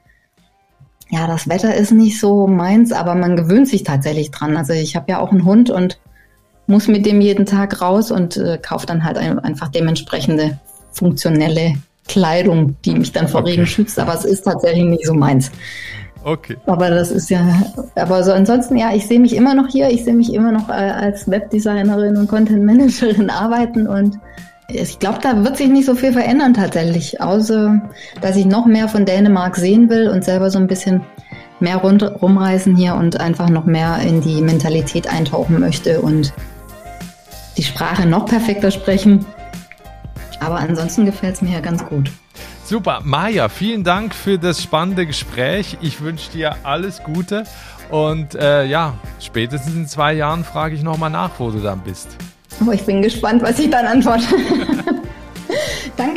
[1.09, 4.57] ja, das Wetter ist nicht so meins, aber man gewöhnt sich tatsächlich dran.
[4.57, 5.97] Also ich habe ja auch einen Hund und
[6.67, 10.59] muss mit dem jeden Tag raus und äh, kaufe dann halt ein, einfach dementsprechende
[10.91, 11.75] funktionelle
[12.07, 13.51] Kleidung, die mich dann vor okay.
[13.51, 13.99] Regen schützt.
[13.99, 15.51] Aber es ist tatsächlich nicht so meins.
[16.23, 16.57] Okay.
[16.65, 17.45] Aber das ist ja,
[17.95, 20.67] aber so ansonsten, ja, ich sehe mich immer noch hier, ich sehe mich immer noch
[20.67, 24.19] äh, als Webdesignerin und Content Managerin arbeiten und
[24.69, 27.81] ich glaube, da wird sich nicht so viel verändern tatsächlich, außer
[28.19, 31.01] dass ich noch mehr von Dänemark sehen will und selber so ein bisschen
[31.61, 36.33] mehr rund, rumreisen hier und einfach noch mehr in die Mentalität eintauchen möchte und
[37.57, 39.25] die Sprache noch perfekter sprechen.
[40.39, 42.11] Aber ansonsten gefällt es mir ja ganz gut.
[42.63, 43.01] Super.
[43.03, 45.77] Maja, vielen Dank für das spannende Gespräch.
[45.81, 47.45] Ich wünsche dir alles Gute.
[47.89, 52.09] Und äh, ja, spätestens in zwei Jahren frage ich nochmal nach, wo du dann bist.
[52.65, 54.25] Oh, ich bin gespannt, was ich dann antworte.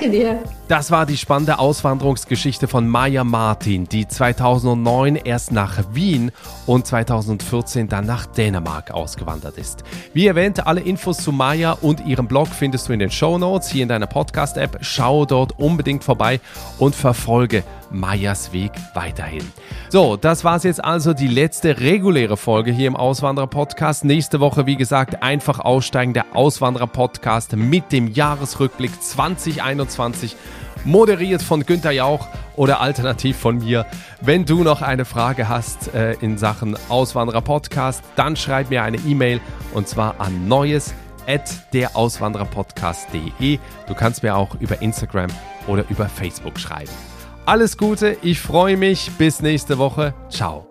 [0.01, 0.43] Danke dir.
[0.67, 6.33] Das war die spannende Auswanderungsgeschichte von Maya Martin, die 2009 erst nach Wien
[6.65, 9.85] und 2014 dann nach Dänemark ausgewandert ist.
[10.15, 13.69] Wie erwähnt, alle Infos zu Maya und ihrem Blog findest du in den Show Notes
[13.69, 14.79] hier in deiner Podcast-App.
[14.81, 16.41] Schau dort unbedingt vorbei
[16.79, 19.45] und verfolge Mayas Weg weiterhin.
[19.89, 24.05] So, das war's jetzt also die letzte reguläre Folge hier im Auswanderer Podcast.
[24.05, 30.37] Nächste Woche, wie gesagt, einfach aussteigen der Auswanderer Podcast mit dem Jahresrückblick 2021
[30.85, 33.87] moderiert von Günther Jauch oder alternativ von mir.
[34.21, 38.99] Wenn du noch eine Frage hast äh, in Sachen Auswanderer Podcast, dann schreib mir eine
[38.99, 39.41] E-Mail
[39.75, 40.95] und zwar an neues
[41.27, 43.59] at derauswandererpodcast.de.
[43.87, 45.31] Du kannst mir auch über Instagram
[45.67, 47.10] oder über Facebook schreiben.
[47.51, 49.11] Alles Gute, ich freue mich.
[49.19, 50.15] Bis nächste Woche.
[50.29, 50.70] Ciao.